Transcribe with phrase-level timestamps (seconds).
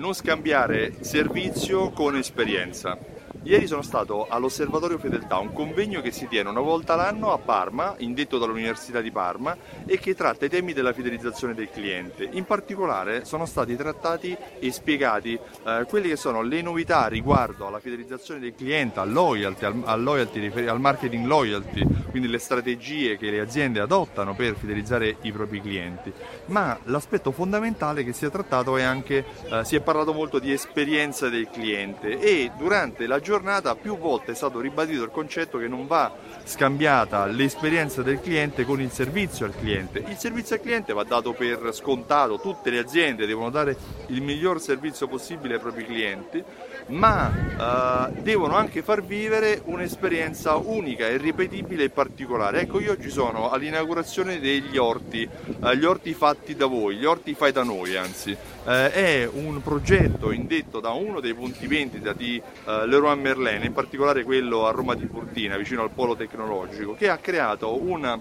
[0.00, 2.96] non scambiare servizio con esperienza.
[3.42, 7.94] Ieri sono stato all'Osservatorio Fedeltà, un convegno che si tiene una volta l'anno a Parma,
[7.96, 12.28] indetto dall'Università di Parma, e che tratta i temi della fidelizzazione del cliente.
[12.32, 17.80] In particolare sono stati trattati e spiegati eh, quelle che sono le novità riguardo alla
[17.80, 23.30] fidelizzazione del cliente, al loyalty, al, al, loyalty, al marketing loyalty, quindi le strategie che
[23.30, 26.12] le aziende adottano per fidelizzare i propri clienti.
[26.46, 30.52] Ma l'aspetto fondamentale che si è trattato è anche, eh, si è parlato molto di
[30.52, 35.56] esperienza del cliente e durante la giornata giornata più volte è stato ribadito il concetto
[35.56, 36.12] che non va
[36.42, 40.02] scambiata l'esperienza del cliente con il servizio al cliente.
[40.08, 43.76] Il servizio al cliente va dato per scontato, tutte le aziende devono dare
[44.08, 46.42] il miglior servizio possibile ai propri clienti,
[46.86, 52.62] ma eh, devono anche far vivere un'esperienza unica, irripetibile e particolare.
[52.62, 57.34] Ecco, io oggi sono all'inaugurazione degli orti, eh, gli orti fatti da voi, gli orti
[57.34, 58.36] fai da noi anzi.
[58.66, 63.72] Eh, è un progetto indetto da uno dei punti vendita di eh, Leroy Merlin, in
[63.72, 68.20] particolare quello a Roma Tiburtina, vicino al polo tecnologico, che ha creato una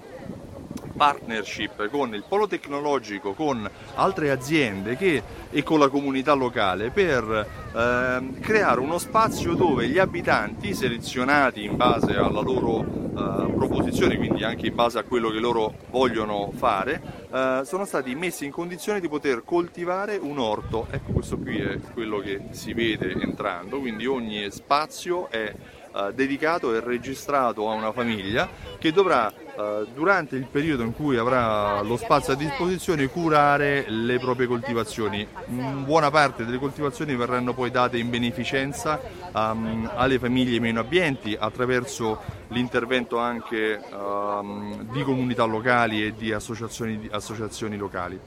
[1.00, 7.24] partnership con il polo tecnologico, con altre aziende che, e con la comunità locale per
[7.74, 14.44] eh, creare uno spazio dove gli abitanti selezionati in base alla loro eh, proposizione, quindi
[14.44, 19.00] anche in base a quello che loro vogliono fare, eh, sono stati messi in condizione
[19.00, 20.88] di poter coltivare un orto.
[20.92, 25.56] Ecco questo qui è quello che si vede entrando, quindi ogni spazio è
[25.96, 31.18] eh, dedicato e registrato a una famiglia che dovrà eh, durante il periodo in cui
[31.18, 35.28] avrà lo spazio a disposizione curare le proprie coltivazioni.
[35.48, 39.02] Buona parte delle coltivazioni verranno poi date in beneficenza
[39.34, 47.10] um, alle famiglie meno abbienti attraverso l'intervento anche um, di comunità locali e di associazioni,
[47.12, 48.20] associazioni locali.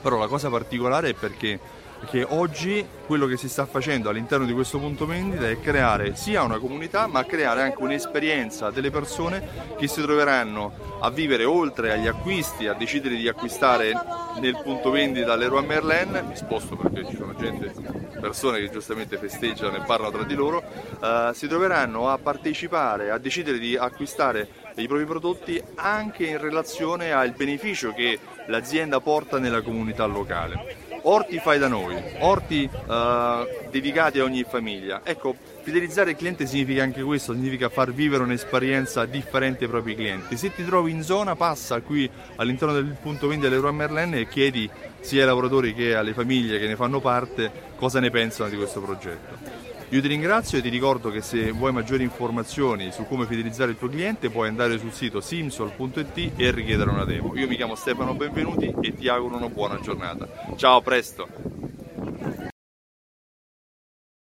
[0.00, 1.58] Però la cosa particolare è perché
[2.06, 6.42] che oggi quello che si sta facendo all'interno di questo punto vendita è creare sia
[6.42, 9.46] una comunità ma creare anche un'esperienza delle persone
[9.78, 13.92] che si troveranno a vivere oltre agli acquisti, a decidere di acquistare
[14.40, 17.72] nel punto vendita Leroy Merlin, mi sposto perché ci sono gente,
[18.20, 20.62] persone che giustamente festeggiano e parlano tra di loro,
[21.00, 27.12] uh, si troveranno a partecipare, a decidere di acquistare i propri prodotti anche in relazione
[27.12, 34.18] al beneficio che l'azienda porta nella comunità locale orti fai da noi, orti uh, dedicati
[34.18, 35.00] a ogni famiglia.
[35.04, 40.36] Ecco, fidelizzare il cliente significa anche questo, significa far vivere un'esperienza differente ai propri clienti.
[40.36, 44.68] Se ti trovi in zona, passa qui all'interno del punto vendita dell'Euro Merlin e chiedi
[45.00, 48.80] sia ai lavoratori che alle famiglie che ne fanno parte cosa ne pensano di questo
[48.80, 49.57] progetto.
[49.90, 53.78] Io ti ringrazio e ti ricordo che se vuoi maggiori informazioni su come fidelizzare il
[53.78, 57.34] tuo cliente puoi andare sul sito simsol.it e richiedere una demo.
[57.36, 60.28] Io mi chiamo Stefano Benvenuti e ti auguro una buona giornata.
[60.56, 61.57] Ciao, a presto!